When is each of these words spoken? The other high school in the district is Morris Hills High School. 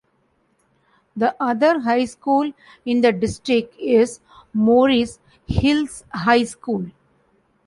The 1.15 1.35
other 1.39 1.81
high 1.81 2.05
school 2.05 2.53
in 2.85 3.01
the 3.01 3.11
district 3.11 3.77
is 3.79 4.19
Morris 4.51 5.19
Hills 5.45 6.05
High 6.11 6.45
School. 6.45 6.87